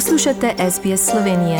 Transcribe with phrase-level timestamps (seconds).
[0.00, 1.58] Poslušate SBS Slovenije.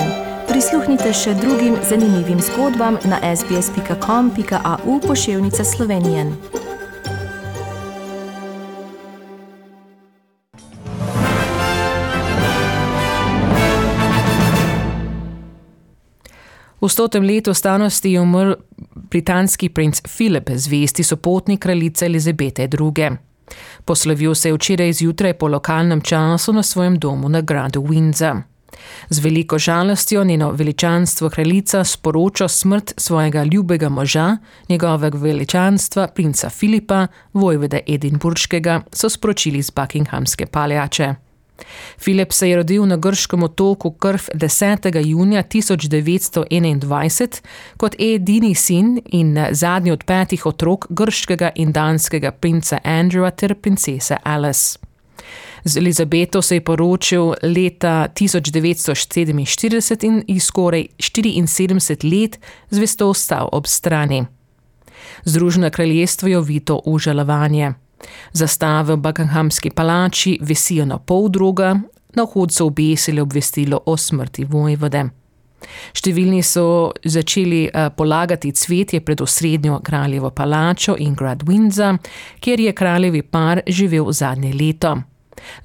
[0.48, 6.24] Prisluhnite še drugim zanimivim zgodbam na sbsp.com.au pošiljka Slovenije.
[16.80, 18.54] V stotem letu starosti je umrl
[18.94, 23.29] britanski princ Filip, zvesti sopotnik kraljice Elizabete II.
[23.84, 28.42] Poslovil se je včeraj zjutraj po lokalnem času na svojem domu na gradu Windsor.
[29.08, 34.36] Z veliko žalostjo njeno veličanstvo kraljica sporoča smrt svojega ljubega moža,
[34.68, 41.29] njegovega veličanstva, princa Filipa, vojvode Edinburškega, so sporočili z Buckinghamske paljače.
[41.98, 45.06] Filip se je rodil na grškem otoku Krf 10.
[45.06, 47.40] junija 1921
[47.76, 54.16] kot edini sin in zadnji od petih otrok grškega in danskega princa Andrewa ter princese
[54.22, 54.78] Alice.
[55.64, 62.38] Z Elizabeto se je poročil leta 1947 in jih skoraj 74 let
[62.70, 64.24] zvesto ostal ob strani.
[65.24, 67.72] Združeno kraljestvo je ovito v žalovanje.
[68.32, 71.74] Zastave v Buckinghamski palači visijo na pol druga,
[72.14, 75.04] na vhod so obesili obvestilo o smrti vojvode.
[75.92, 76.64] Številni so
[77.04, 81.98] začeli eh, polagati cvetje pred osrednjo kraljevo palačo in grad Windsor,
[82.40, 84.96] kjer je kraljevi par živel zadnje leto.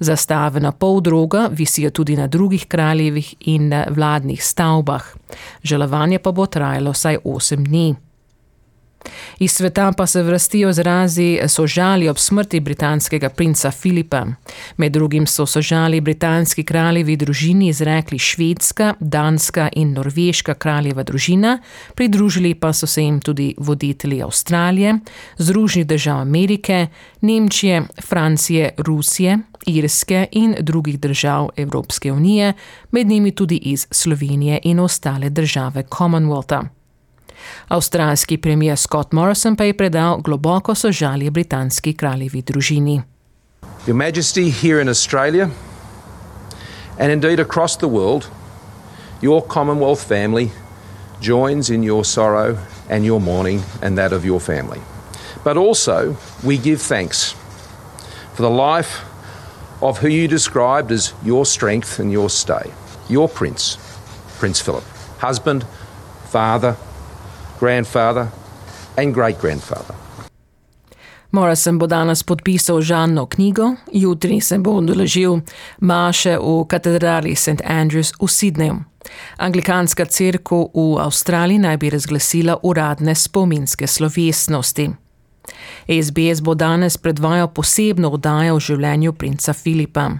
[0.00, 5.04] Zastave na pol droga visijo tudi na drugih kraljevih in eh, vladnih stavbah.
[5.62, 7.94] Žalovanje pa bo trajalo vsaj 8 dni.
[9.38, 14.26] Iz sveta pa se vrstijo zrazi sožali ob smrti britanskega princa Filipa.
[14.76, 21.58] Med drugim so sožali britanski kraljevi družini izrekli švedska, danska in norveška kraljeva družina,
[21.94, 24.98] pridružili pa so se jim tudi voditelji Avstralije,
[25.38, 26.86] Združenih držav Amerike,
[27.20, 32.52] Nemčije, Francije, Rusije, Irske in drugih držav Evropske unije,
[32.90, 36.76] med njimi tudi iz Slovenije in ostale države Commonwealtha.
[37.68, 43.02] Avstralski premijer Scott Morrison pa je predal globoko sožalje britanski kraljevi družini.
[43.86, 45.50] Your Majesty here in Australia
[46.98, 48.30] and indeed across the world,
[49.22, 50.50] your Commonwealth family
[51.20, 52.58] joins in your sorrow
[52.88, 54.80] and your mourning and that of your family.
[55.44, 57.34] But also, we give thanks
[58.34, 59.04] for the life
[59.80, 62.72] of who you described as your strength and your stay,
[63.08, 63.76] your Prince,
[64.38, 64.84] Prince Philip,
[65.18, 65.64] husband,
[66.30, 66.76] father,
[67.60, 68.26] grandfather
[68.96, 69.96] and great grandfather.
[71.30, 75.40] Morrison bo danes podpisal žanno knjigo, jutri se bo odeležil
[75.80, 77.60] maše v katedrali St.
[77.64, 78.76] Andrews v Sydneyju.
[79.36, 84.90] Anglikanska crkva v Avstraliji naj bi razglasila uradne spominske slovesnosti.
[85.88, 90.10] SBS bo danes predvajal posebno oddajo o življenju princa Filipa.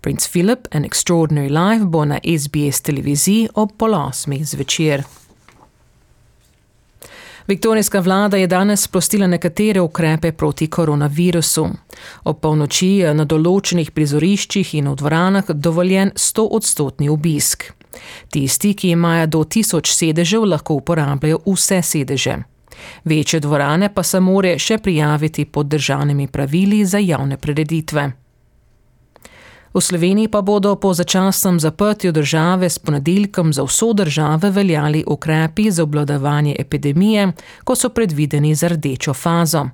[0.00, 5.04] Prince Philip, An Extraordinary Life, bo na SBS televiziji ob pol osmih zvečer.
[7.46, 11.68] Viktorijska vlada je danes sprostila nekatere ukrepe proti koronavirusu.
[12.24, 17.72] Ob polnoči je na določenih prizoriščih in v dvoranah dovoljen 100 odstotni obisk.
[18.30, 22.38] Tisti, ki imajo do 1000 sedežev, lahko uporabljajo vse sedeže.
[23.04, 28.12] Večje dvorane pa se more še prijaviti pod državnimi pravili za javne prireditve.
[29.74, 35.70] V Sloveniji pa bodo po začasnem zaprtju države s ponedeljkom za vso državo veljali ukrepi
[35.70, 37.32] za obladovanje epidemije,
[37.64, 39.68] ko so predvideni za rdečo fazo.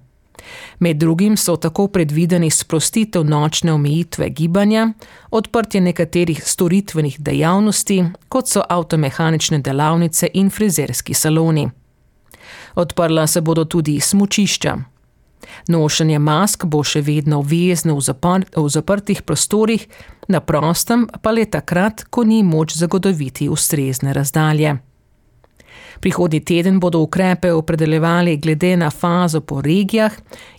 [0.78, 4.92] Med drugim so tako predvideni sprostitev nočne omejitve gibanja,
[5.30, 11.70] odprtje nekaterih storitvenih dejavnosti, kot so avtomehanične delavnice in frizerski saloni.
[12.74, 14.76] Odprla se bodo tudi smučišča.
[15.68, 19.86] Nošenje mask bo še vedno obvezno v, zapr v zaprtih prostorih,
[20.28, 24.76] na prostem pa le takrat, ko ni moč zagotoviti ustrezne razdalje.
[26.00, 30.12] Prihodnji teden bodo ukrepe opredeljevali glede na fazo po regijah,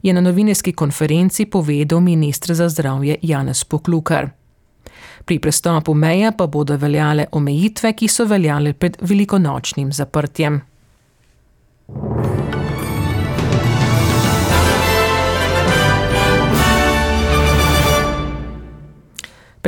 [0.04, 4.30] je na novinarski konferenci povedal ministr za zdravje Janez Poklukar.
[5.26, 10.62] Pri prestopu meje pa bodo veljale omejitve, ki so veljale pred velikonočnim zaprtjem.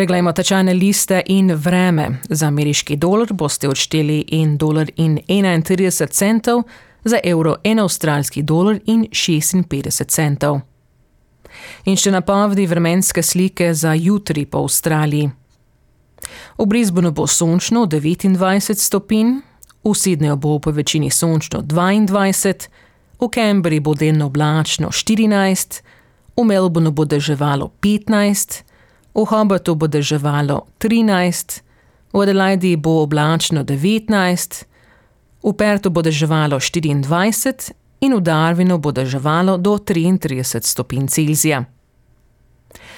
[0.01, 2.07] Preglejmo tečajne liste in vreme.
[2.30, 6.63] Za ameriški dolar boste odšteli 1 dolar in 31 centov,
[7.03, 10.62] za evro 1 avstralski dolar in 56 centov.
[11.86, 15.30] In še napovedi vremenske slike za jutri po Avstraliji.
[16.57, 19.38] V Brisbaneu bo sončno 29 stopinj,
[19.83, 22.68] v Sydneyju bo po večini sončno 22,
[23.21, 25.81] v Cambridgeu bo delno oblačno 14,
[26.42, 28.70] v Melbourneu bo deževalo 15,
[29.13, 31.62] v Hobartu bo deževalo 13,
[32.13, 34.66] V Adelaidi bo oblačno 19,
[35.44, 37.72] v Pertu bo deževalo 24
[38.02, 41.63] in v Darwinu bo deževalo do 33 stopinj Celzija.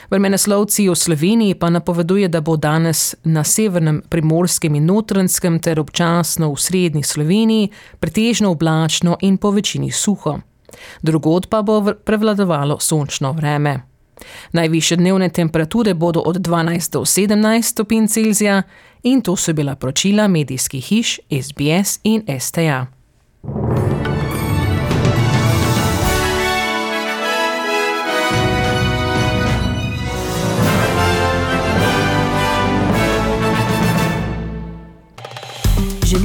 [0.10, 6.50] Vremenoslovci v Sloveniji pa napoveduje, da bo danes na severnem primorskem in notranskem ter občasno
[6.54, 7.70] v srednji Sloveniji
[8.00, 10.42] pretežno oblačno in po večini suho.
[11.02, 13.93] Drugod pa bo prevladovalo sončno vreme.
[14.52, 18.64] Najviše dnevne temperature bodo od 12 do 17 stopinj Celzija
[19.04, 22.86] in to so bila pročila medijskih hiš SBS in STA.